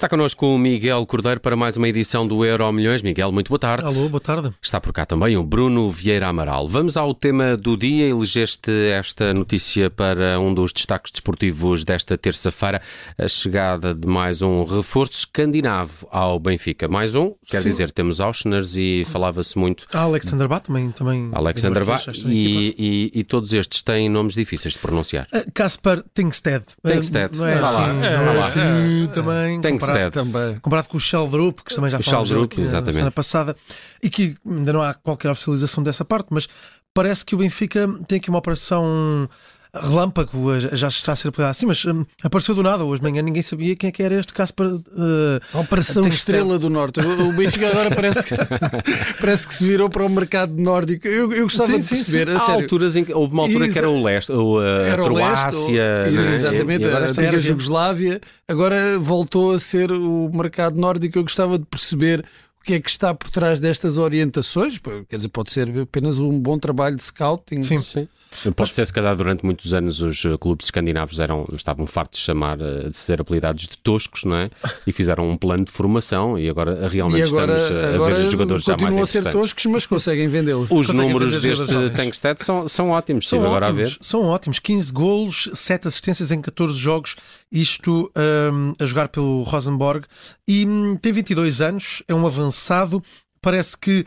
[0.00, 3.02] Está connosco o Miguel Cordeiro para mais uma edição do Euro Milhões.
[3.02, 3.84] Miguel, muito boa tarde.
[3.84, 4.50] Alô, boa tarde.
[4.62, 6.66] Está por cá também o Bruno Vieira Amaral.
[6.66, 8.08] Vamos ao tema do dia.
[8.08, 12.80] Elegeste esta notícia para um dos destaques desportivos desta terça-feira,
[13.18, 16.88] a chegada de mais um reforço escandinavo ao Benfica.
[16.88, 17.68] Mais um, quer Sim.
[17.68, 20.90] dizer, temos Auschners e falava-se muito A Alexander Bá também.
[20.92, 22.10] também Alexander equipa.
[22.26, 22.74] e,
[23.14, 25.28] e, e todos estes têm nomes difíceis de pronunciar.
[25.52, 26.64] Caspar Tengsted.
[26.82, 27.36] Ah, Tengsted.
[27.36, 29.60] Não é assim, não é assim também.
[29.60, 29.89] Tengsted.
[29.92, 30.58] Comparado, Também.
[30.60, 32.92] comparado com o Sheldrup, que também já O falámos aqui na- na exatamente.
[32.92, 33.56] semana passada,
[34.02, 36.48] e que ainda não há qualquer oficialização dessa parte, mas
[36.94, 39.28] parece que o Benfica tem aqui uma operação
[39.74, 42.84] relâmpago, já já está a ser apelidado assim, mas hum, apareceu do nada.
[42.84, 44.66] Hoje de manhã ninguém sabia quem é que era este Caspar.
[44.68, 47.00] ah, A Operação Estrela do Norte.
[47.00, 48.34] O o Benfica agora parece que,
[49.20, 51.06] parece que se virou para o mercado nórdico.
[51.06, 52.62] Eu, eu gostava Sim, de sim, perceber, a Há sério.
[52.62, 55.56] alturas em que houve uma altura que era o leste, ou a Era o leste,
[55.56, 56.34] ou- Croácia, Sim, não é?
[56.34, 57.40] exatamente, E agora a antiga.
[57.40, 61.18] Jugoslávia, agora voltou a ser o mercado nórdico.
[61.18, 62.24] Eu gostava de perceber
[62.60, 64.78] o que é que está por trás destas orientações.
[65.08, 67.62] Quer dizer, pode ser apenas um bom trabalho de scouting.
[67.62, 67.78] Sim.
[67.78, 68.08] Sim.
[68.54, 72.26] Pode ser, se calhar, durante muitos anos os eh, clubes escandinavos eram, estavam fartos de
[72.26, 74.50] chamar, eh, de ser apelidados de toscos, não é?
[74.86, 78.14] E fizeram um plano de formação e agora eh, E realmente agora, estamos a agora
[78.14, 80.68] ver os jogadores já mais continuam a ser toscos, mas conseguem vendê-los.
[80.70, 81.90] Os Conseguem números deste.
[81.96, 83.98] Tankstead são, são ótimos, São agora a ótimos, ver.
[84.00, 84.58] são ótimos.
[84.60, 87.16] 15 golos, 7 assistências em 14 jogos,
[87.50, 88.10] isto
[88.52, 90.06] hum, a jogar pelo Rosenborg.
[90.46, 93.02] E hum, tem 22 anos, é um avançado.
[93.42, 94.06] Parece que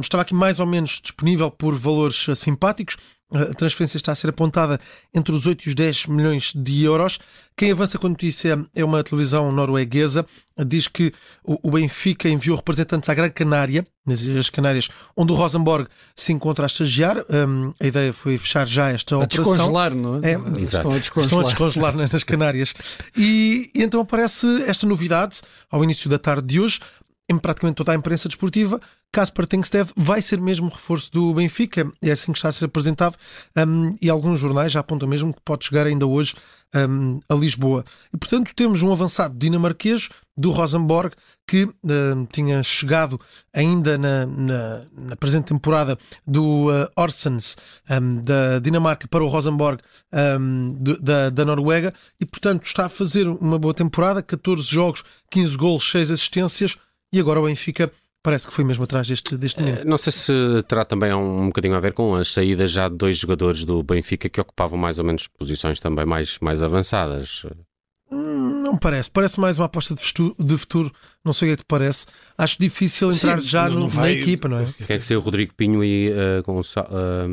[0.00, 2.96] estava aqui mais ou menos disponível por valores eh, simpáticos.
[3.28, 4.78] A transferência está a ser apontada
[5.12, 7.18] entre os 8 e os 10 milhões de euros.
[7.56, 10.24] Quem avança com a notícia é uma televisão norueguesa.
[10.64, 15.34] Diz que o o Benfica enviou representantes à Gran Canária, nas Ilhas Canárias, onde o
[15.34, 17.16] Rosenborg se encontra a estagiar.
[17.28, 19.44] Hum, a ideia foi fechar já esta A operação.
[19.54, 20.30] descongelar, não é?
[20.30, 20.32] É.
[20.34, 21.44] Estão a Estão a descongelar.
[21.46, 22.74] descongelar nas nas Canárias.
[23.16, 26.78] E, e então aparece esta novidade ao início da tarde de hoje.
[27.28, 28.80] Em praticamente toda a imprensa desportiva,
[29.16, 31.90] Kasper Tengsted vai ser mesmo reforço do Benfica.
[32.02, 33.16] É assim que está a ser apresentado.
[33.56, 36.34] Um, e alguns jornais já apontam mesmo que pode chegar ainda hoje
[36.74, 37.82] um, a Lisboa.
[38.12, 41.14] E portanto temos um avançado dinamarquês do Rosenborg
[41.48, 43.18] que um, tinha chegado
[43.54, 45.96] ainda na, na, na presente temporada
[46.26, 47.56] do uh, Orsens
[47.88, 49.80] um, da Dinamarca para o Rosenborg
[50.38, 55.02] um, de- da, da Noruega e portanto está a fazer uma boa temporada, 14 jogos,
[55.30, 56.76] 15 golos, 6 assistências
[57.10, 57.90] e agora o Benfica
[58.26, 59.78] parece que foi mesmo atrás deste, deste menino.
[59.78, 60.32] Eh, Não sei se
[60.66, 63.80] terá também um, um bocadinho a ver com as saídas já de dois jogadores do
[63.84, 67.46] Benfica que ocupavam mais ou menos posições também mais, mais avançadas.
[68.10, 70.92] Hum, Não parece, parece mais uma aposta de futuro, de futuro.
[71.26, 72.06] Não sei o que é que te parece.
[72.38, 74.66] Acho difícil entrar Sim, já não- no- não na vai- equipa, não é?
[74.86, 75.20] Quem é que saiu?
[75.20, 76.88] Rodrigo Pinho e uh, Gonçalo.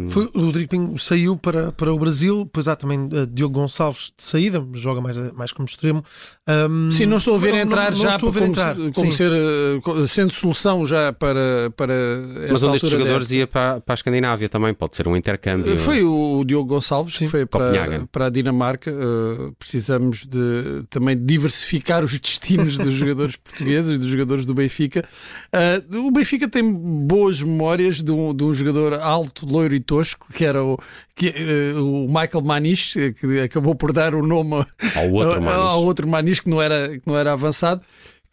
[0.10, 4.12] Foi, o Rodrigo Pinho saiu para, para o Brasil, depois há também uh, Diogo Gonçalves
[4.18, 6.04] de saída, joga mais, mais como extremo.
[6.48, 8.76] Um, Sim, não estou a ver não- entrar não já estou a ver como, entrar.
[8.76, 9.12] como Sim.
[9.12, 13.36] ser, eh, sendo solução já para, para esta Mas um destes jogadores desta.
[13.36, 15.78] ia para, para a Escandinávia também, pode ser um intercâmbio.
[15.78, 18.06] Foi o Diogo Gonçalves, que foi para, Copenhagen.
[18.12, 18.90] para a Dinamarca.
[18.92, 25.04] Eh, precisamos de também diversificar os destinos dos jogadores portugueses e dos jogadores do Benfica.
[25.52, 30.28] Eh, o Benfica tem boas memórias de um, de um jogador alto, loiro e tosco,
[30.34, 30.78] que era o,
[31.16, 35.62] que, eh, o Michael Manish, eh, que acabou por dar o nome Ao outro Manis.
[35.62, 37.82] ao outro Manis que não era, que não era avançado.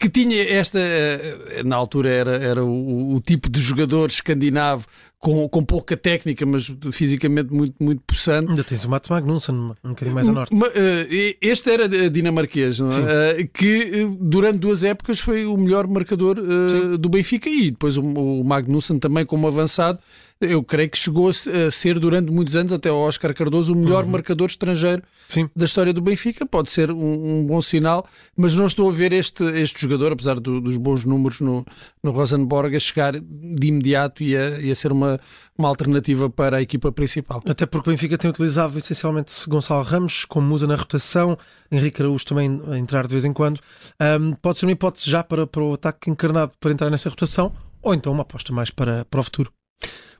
[0.00, 4.86] Que tinha esta, eh, na altura era, era o, o tipo de jogador escandinavo
[5.18, 8.48] com, com pouca técnica, mas fisicamente muito, muito possante.
[8.48, 10.54] Ainda tens o Mats Magnussen, um bocadinho mais a norte.
[10.74, 12.90] Eh, Este era dinamarquês, não é?
[12.92, 13.04] Sim.
[13.06, 18.42] Eh, que durante duas épocas foi o melhor marcador eh, do Benfica e depois o
[18.42, 19.98] Magnussen também como avançado.
[20.42, 23.74] Eu creio que chegou a se- a ser durante muitos anos, até o Oscar Cardoso,
[23.74, 25.50] o melhor marcador estrangeiro Sim.
[25.54, 26.46] da história do Benfica.
[26.46, 30.40] Pode ser um, um bom sinal, mas não estou a ver este, este jogador, apesar
[30.40, 31.62] do- dos bons números no,
[32.02, 35.20] no Rosenborg, a chegar de imediato e a, e a ser uma,
[35.58, 37.42] uma alternativa para a equipa principal.
[37.46, 41.36] Até porque o Benfica tem utilizado essencialmente Gonçalo Ramos como musa na rotação,
[41.70, 43.60] Henrique Araújo também a entrar de vez em quando.
[44.00, 47.52] Um, pode ser uma hipótese já para, para o ataque encarnado para entrar nessa rotação,
[47.82, 49.52] ou então uma aposta mais para, para o futuro.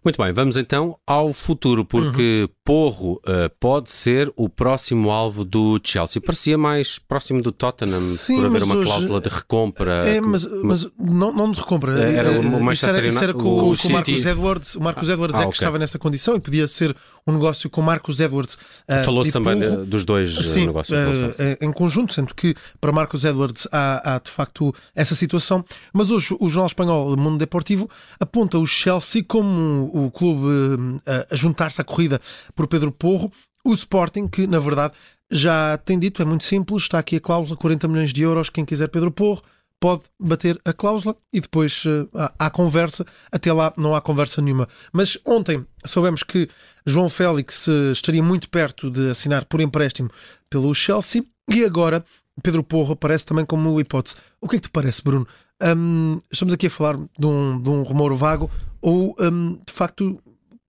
[0.02, 2.55] Muito bem, vamos então ao futuro, porque Uhum.
[2.64, 6.23] Porro eh, pode ser o próximo alvo do Chelsea.
[6.23, 10.08] Parecia mais próximo do Tottenham Sim, por haver uma hoje- cláusula de recompra.
[10.08, 12.00] É, mas, mas não, não de recompra.
[12.02, 13.93] Eh, era o Eh, Manchester isso era, era com, o com o City.
[13.93, 14.75] Marcos Edwards.
[14.76, 15.56] O Marcos Edwards Ah, é que ok.
[15.58, 18.56] estava nessa condição e podia ser um negócio com Marcos Edwards.
[18.88, 19.85] eh, Falou-se também Porro.
[19.85, 20.97] dos dois Sim, negócios.
[21.38, 25.62] eh, em conjunto, sendo que para Marcos Edwards há, há, de facto essa situação.
[25.93, 31.37] Mas hoje o jornal espanhol Mundo Deportivo aponta o Chelsea como o clube eh, a,
[31.37, 32.20] juntar-se à corrida
[32.54, 33.31] por Pedro Porro.
[33.64, 34.94] O Sporting, que na verdade
[35.31, 38.64] já tem dito, é muito simples, está aqui a cláusula, 40 milhões de euros, quem
[38.64, 39.42] quiser Pedro Porro,
[39.81, 42.08] pode bater a cláusula e depois uh,
[42.38, 43.06] há, conversa.
[43.32, 44.69] Até lá não há conversa nenhuma.
[44.92, 46.48] Mas ontem soubemos que
[46.84, 50.10] João Félix uh, estaria muito perto de assinar por empréstimo
[50.50, 52.04] pelo Chelsea e agora
[52.42, 54.16] Pedro Porro aparece também como hipótese.
[54.40, 55.26] O que é que te parece, Bruno?
[55.62, 58.50] Um, estamos aqui a falar de um, de um rumor vago
[58.81, 60.21] ou um, de facto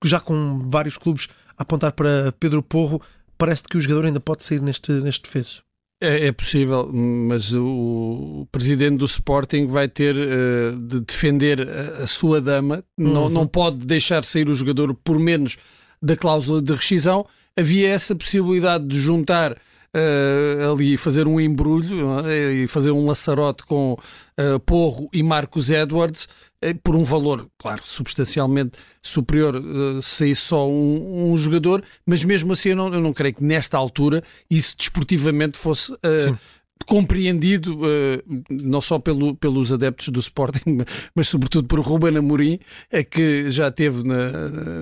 [0.03, 1.27] já com vários clubes
[1.57, 3.01] a apontar para Pedro Porro,
[3.37, 5.61] parece que o jogador ainda pode sair neste, neste defeso?
[6.03, 12.07] É, é, possível, mas o presidente do Sporting vai ter uh, de defender a, a
[12.07, 13.13] sua dama, uhum.
[13.13, 15.57] não, não pode deixar sair o jogador por menos
[16.01, 17.23] da cláusula de rescisão.
[17.55, 23.63] Havia essa possibilidade de juntar uh, ali fazer um embrulho uh, e fazer um laçarote
[23.65, 26.27] com uh, Porro e Marcos Edwards
[26.83, 29.61] por um valor, claro, substancialmente superior
[30.01, 33.77] se só um, um, jogador, mas mesmo assim eu não, eu não creio que nesta
[33.77, 35.91] altura isso desportivamente fosse
[36.85, 40.79] compreendido uh, não só pelo, pelos adeptos do Sporting,
[41.15, 42.59] mas sobretudo por Ruben Amorim,
[42.91, 44.31] é que já teve na,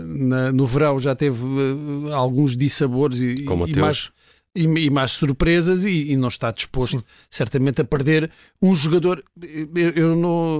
[0.06, 4.12] na, no verão já teve uh, alguns dissabores e, e mais
[4.56, 7.04] e, e mais surpresas e, e, não está disposto Sim.
[7.30, 8.31] certamente a perder
[8.62, 9.24] um jogador.
[9.42, 10.60] Eu, eu não,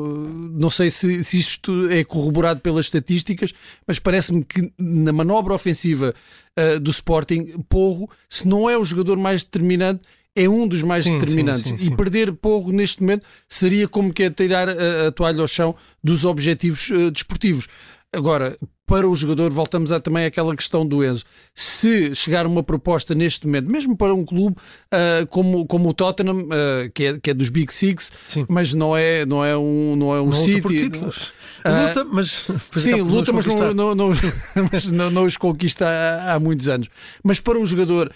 [0.51, 3.53] não sei se, se isto é corroborado pelas estatísticas,
[3.88, 6.13] mas parece-me que na manobra ofensiva
[6.57, 10.01] uh, do Sporting, Porro, se não é o jogador mais determinante,
[10.36, 11.63] é um dos mais sim, determinantes.
[11.63, 15.41] Sim, sim, e perder Porro neste momento seria como que é tirar a, a toalha
[15.41, 17.68] ao chão dos objetivos uh, desportivos.
[18.13, 18.57] Agora,
[18.89, 21.24] para o jogador, voltamos a, também àquela questão do Enzo.
[21.53, 26.39] Se chegar uma proposta neste momento, mesmo para um clube uh, como, como o Tottenham,
[26.39, 28.47] uh, que, é, que é dos Big Six, sim.
[28.50, 30.88] mas não é, não é um, não é um não City.
[30.88, 32.47] Uh, luta, mas
[32.77, 34.09] sim, luta, mas não, não, não,
[34.71, 36.89] mas não, não os conquista há, há, muitos anos.
[37.24, 38.12] Mas para um jogador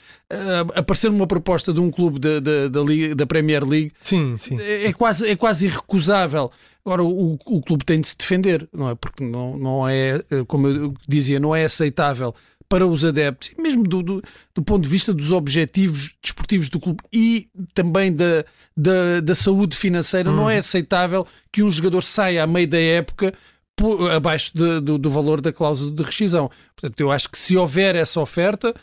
[0.74, 4.60] aparecer numa proposta de um clube da, da, da, Liga, da Premier League sim, sim.
[4.60, 6.52] É, é, quase, é quase irrecusável.
[6.86, 8.96] Agora, o, o clube tem de se defender, não é?
[8.96, 12.34] Porque não, não é, eh, como eu dizia, não é aceitável
[12.70, 14.24] para os adeptos, mesmo do, do,
[14.56, 18.44] do, ponto de vista dos objetivos desportivos do clube e também da,
[18.76, 20.36] da, da saúde financeira, hum.
[20.36, 20.60] não é uhum.
[20.60, 23.34] aceitável que um jogador saia à meio da época
[23.76, 26.50] por, abaixo de, do, do valor da cláusula de rescisão.
[26.76, 28.74] Portanto, eu acho que se houver essa oferta,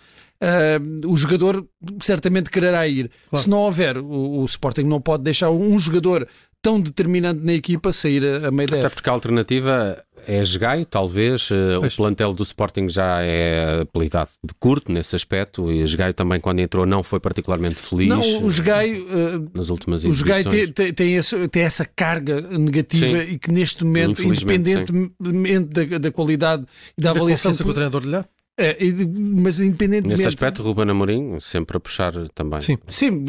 [0.42, 1.68] Uh, o jogador
[2.00, 3.10] certamente quererá ir.
[3.28, 3.42] Claro.
[3.42, 6.26] Se não houver, o, o, Sporting não pode deixar um jogador
[6.62, 10.84] tão determinante na equipa sair a, a meio da Até porque a alternativa é Gaio,
[10.84, 11.49] talvez.
[11.50, 11.94] Eh, pois.
[11.94, 16.61] O plantel do Sporting já é apelidado de curto nesse aspecto e Gaio também, quando
[16.61, 18.08] entrou, não foi particularmente feliz.
[18.08, 22.40] Não, o Gaio, uh, nas últimas O Gaio tem, tem, tem, esse, tem, essa carga
[22.40, 23.32] negativa sim.
[23.32, 26.64] e que neste momento, independentemente da, da, qualidade
[26.96, 27.55] e da, da avaliação.
[27.55, 28.25] que o treinador lhe dá?
[28.61, 28.76] É,
[29.16, 30.19] mas independentemente...
[30.19, 32.61] Nesse aspecto, Ruben Amorim sempre a puxar também.
[32.61, 33.25] Sim, Sim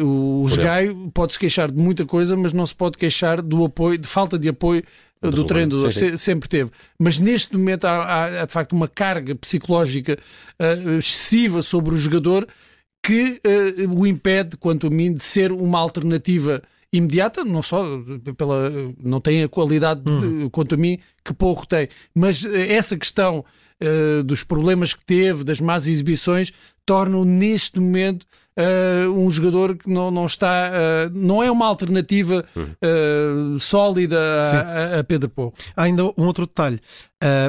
[0.00, 4.06] o Gaio pode-se queixar de muita coisa, mas não se pode queixar do apoio, de
[4.06, 4.84] falta de apoio
[5.20, 6.16] do, do treinador, sim, sim.
[6.16, 6.70] sempre teve.
[6.98, 10.18] Mas neste momento há, há, há de facto uma carga psicológica
[10.58, 12.46] uh, excessiva sobre o jogador
[13.02, 16.62] que uh, o impede, quanto a mim, de ser uma alternativa
[16.92, 17.84] imediata, não só
[18.36, 20.44] pela não tem a qualidade, hum.
[20.44, 23.44] de, quanto a mim, que Porro tem, mas uh, essa questão
[23.82, 26.52] uh, dos problemas que teve, das más exibições,
[26.84, 28.26] tornam neste momento
[28.60, 35.00] uh, um jogador que não, não está, uh, não é uma alternativa uh, sólida a,
[35.00, 35.54] a, Pedro Porro.
[35.76, 36.80] Há ainda um outro detalhe,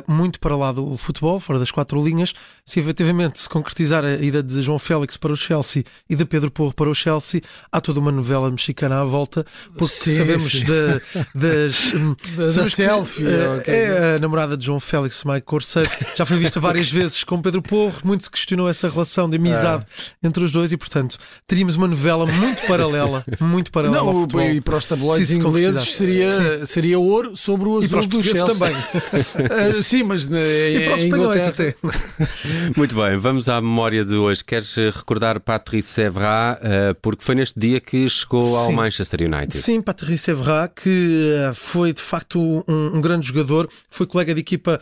[0.08, 2.34] muito para lá do futebol, fora das quatro linhas,
[2.66, 6.52] se efetivamente se concretizar a ida de João Félix para o Chelsea e de Pedro
[6.52, 9.46] Porro para o Chelsea, há toda uma novela mexicana à volta,
[9.78, 10.66] porque sim, sabemos sim.
[10.66, 11.02] De,
[11.36, 11.92] das.
[12.56, 13.24] da, da selfie.
[13.64, 17.42] Que, é a namorada de João Félix, Mike Corseiro, já foi vista várias vezes com
[17.42, 20.28] Pedro Porro, muito se questionou essa relação de amizade ah.
[20.28, 24.42] entre os dois e, portanto, teríamos uma novela muito paralela, muito paralela Não, ao futebol.
[24.42, 28.46] E para os tabloides ingleses seria, seria ouro sobre o azul do Chelsea.
[28.46, 28.76] também.
[29.70, 31.76] uh, sim, mas é, e para os espanhóis até.
[32.76, 34.44] Muito bem, vamos à memória de hoje.
[34.44, 38.56] Queres recordar Patrice Evra, uh, porque foi neste dia que chegou sim.
[38.56, 39.58] ao Manchester United.
[39.58, 44.42] Sim, Patrice Evra, que uh, foi de facto um, um, grande jogador, foi colega de
[44.42, 44.80] equipa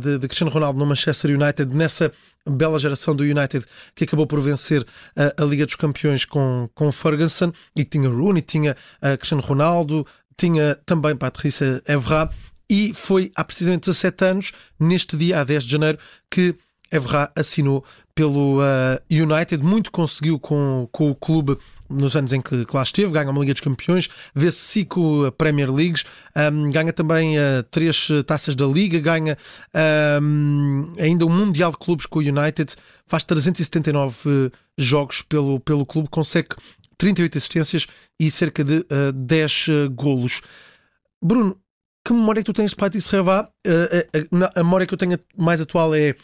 [0.00, 2.12] de, de Cristiano Ronaldo no Manchester United nessa
[2.48, 6.92] bela geração do United que acabou por vencer a, a Liga dos Campeões com, com
[6.92, 10.06] Ferguson e que tinha Rooney, tinha uh, Cristiano Ronaldo,
[10.36, 12.30] tinha também Patrice Evra
[12.68, 15.98] e foi há precisamente 17 anos, neste dia, a 10 de janeiro,
[16.30, 16.54] que
[16.90, 21.58] Evra assinou pelo uh, United, muito conseguiu com, com o clube
[21.90, 26.04] nos anos em que, lá esteve, ganha uma Liga dos Campeões, vê-se cinco Premier Leagues,
[26.52, 29.36] um, ganha também uh, três taças da Liga, ganha
[30.22, 32.74] um, ainda um Mundial de Clubes com o United,
[33.06, 36.48] faz 379 uh, jogos pelo, pelo clube, consegue
[36.96, 37.86] 38 assistências
[38.18, 40.40] e cerca de uh, 10 uh, golos.
[41.22, 41.58] Bruno,
[42.04, 43.48] que memória é que tu tens de Patrice Revá?
[43.66, 46.14] Uh, a, a, a memória que eu tenho mais atual é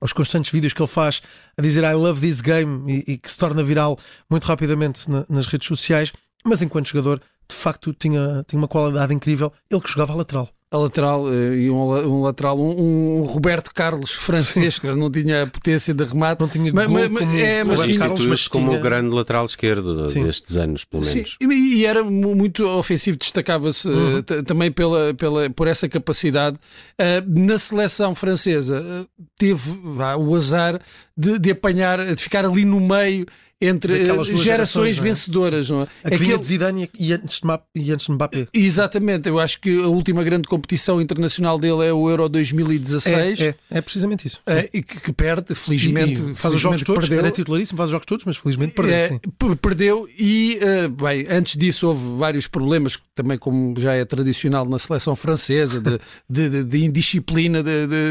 [0.00, 1.22] os constantes vídeos que ele faz
[1.56, 5.24] a dizer I love this game e, e que se torna viral muito rapidamente na,
[5.28, 6.12] nas redes sociais,
[6.44, 9.52] mas enquanto jogador, de facto, tinha, tinha uma qualidade incrível.
[9.70, 13.72] Ele que jogava a lateral a lateral uh, e um, um, lateral, um, um, Roberto
[13.72, 16.40] Carlos francês, que não tinha potência de remate.
[16.40, 18.80] Não tinha mas, mas, como é, mas, Roberto Carlos, mas como tinha...
[18.80, 20.24] o grande lateral esquerdo Sim.
[20.24, 21.36] destes anos, pelo menos.
[21.40, 24.18] Sim, e, e era muito ofensivo, destacava-se uhum.
[24.18, 26.56] uh, também pela, pela, por essa capacidade.
[26.98, 29.06] Uh, na seleção francesa
[29.38, 29.80] teve
[30.18, 30.80] o azar
[31.16, 33.26] de, de apanhar, de ficar ali no meio
[33.60, 35.70] entre gerações, gerações, vencedoras.
[35.70, 35.86] Não é?
[36.02, 38.48] A que vinha de Zidane e antes de Mbappé.
[38.52, 43.40] Exatamente, eu acho que a última grande competição internacional dele é o Euro 2016.
[43.40, 44.40] É, é, é precisamente isso.
[44.46, 46.20] É, e que, que, perde, felizmente.
[46.20, 47.18] E, e faz felizmente os jogos todos, perdeu.
[47.18, 48.94] era titularíssimo, faz os jogos todos, mas felizmente perdeu.
[48.94, 49.20] É,
[49.60, 50.58] perdeu e,
[51.00, 55.98] bem, antes disso houve vários problemas, também como já é tradicional na seleção francesa, de,
[56.28, 57.62] de, de, de indisciplina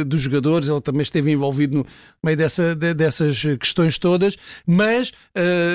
[0.05, 1.85] dos jogadores, ele também esteve envolvido no
[2.23, 5.11] meio dessa, dessas questões todas, mas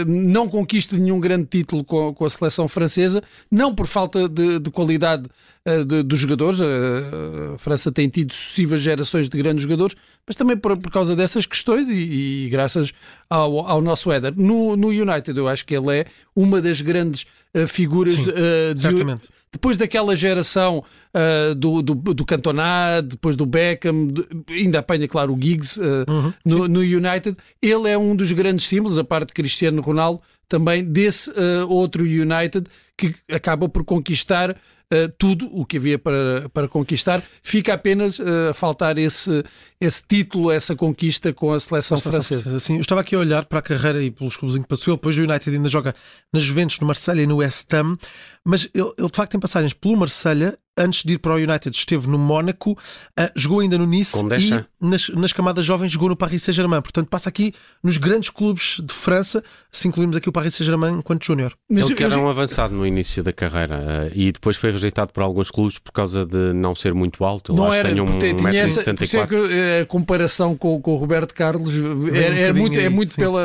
[0.06, 4.70] não conquista nenhum grande título com, com, a seleção francesa, não por falta de, de
[4.70, 5.28] qualidade
[5.66, 9.96] uh, de, dos jogadores, a França tem tido sucessivas gerações de grandes jogadores,
[10.26, 12.92] mas também por, por causa dessas questões e, e graças
[13.28, 14.32] ao, ao, nosso Éder.
[14.36, 17.26] No, no United, eu acho que ele é uma das grandes
[17.66, 19.28] figuras Sim, de, certamente.
[19.50, 25.34] depois daquela geração uh, do, do, do Cantona, depois do Beckham, de, ainda apanha, claro,
[25.34, 29.28] o Giggs uh, uhum, no, no, United, ele é um dos grandes símbolos, a parte
[29.28, 32.66] de Cristiano Ronaldo, também desse uh, outro United
[32.98, 37.22] que acaba por conquistar uh, tudo o que havia para, para conquistar.
[37.42, 39.44] Fica apenas uh, a faltar esse,
[39.80, 42.58] esse título, essa conquista com a seleção francesa.
[42.58, 44.92] Sim, eu estava aqui a olhar para a carreira e pelos clubes em que passou.
[44.92, 45.94] Ele depois do United ainda joga
[46.32, 47.96] na Juventus, no Marselha e no West Ham.
[48.44, 51.76] Mas ele, ele de facto tem passagens pelo Marselha, antes de ir para o United,
[51.76, 56.16] esteve no Mónaco, uh, jogou ainda no Nice e nas, nas, camadas jovens jogou no
[56.16, 56.80] Paris Saint-Germain.
[56.80, 57.52] Portanto, passa aqui
[57.82, 61.54] nos grandes clubes de França, se incluímos aqui o Paris Saint-Germain enquanto júnior.
[61.68, 65.22] Ele que era um avançado no início da carreira uh, e depois foi rejeitado por
[65.22, 67.52] alguns clubes por causa de não ser muito alto.
[67.52, 71.72] Não era, um tinha essa, que a comparação com, com o Roberto Carlos
[72.12, 73.42] é, é muito, é muito pela.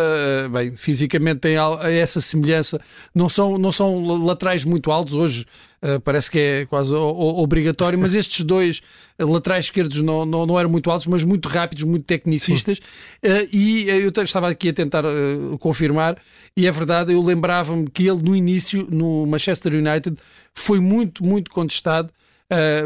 [0.51, 1.55] Bem, fisicamente tem
[1.99, 2.79] essa semelhança.
[3.13, 5.45] Não são, não são laterais muito altos hoje.
[5.83, 8.81] Uh, parece que é quase obrigatório, mas estes dois
[9.19, 12.77] laterais esquerdos não, não, não, eram muito altos, mas muito rápidos, muito tecnicistas.
[13.21, 16.17] Uh, e eu estava aqui a tentar uh, confirmar,
[16.55, 20.15] e é verdade, eu lembrava-me que ele no início, no Manchester United,
[20.53, 22.13] foi muito, muito contestado,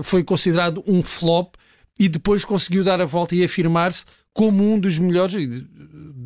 [0.01, 1.55] foi considerado um flop
[1.99, 5.65] e depois conseguiu dar a volta e afirmar-se como um dos melhores e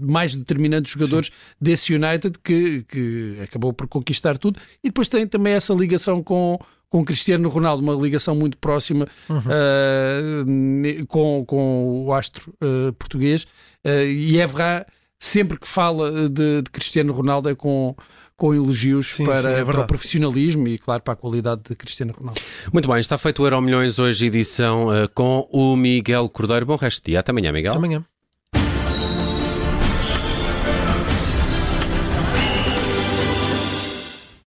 [0.01, 1.34] mais determinantes jogadores Sim.
[1.62, 4.60] desse United que, que acabou por conquistar tudo.
[4.84, 6.60] E depois tem também essa ligação com,
[6.90, 9.38] com Cristiano Ronaldo, uma ligação muito próxima uhum.
[9.38, 13.44] uh, com, com o astro uh, português.
[13.86, 14.86] Uh, e Evra,
[15.18, 17.96] sempre que fala de, de Cristiano Ronaldo, é com
[18.42, 21.76] com elogios sim, para, sim, é para, o profissionalismo e, claro, para a qualidade de
[21.76, 22.42] Cristiano Ronaldo.
[22.74, 26.66] Muito bem, está feito o Euro Milhões hoje, edição uh, com o Miguel Cordeiro.
[26.66, 27.20] Bom resto de dia.
[27.20, 27.70] Até amanhã, Miguel.
[27.70, 28.04] Até amanhã.